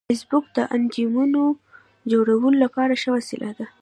فېسبوک 0.09 0.45
د 0.57 0.59
انجمنونو 0.75 1.41
جوړولو 2.11 2.49
لپاره 2.63 2.93
ښه 3.01 3.09
وسیله 3.17 3.51
ده 3.57 3.65